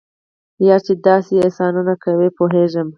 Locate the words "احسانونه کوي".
1.45-2.29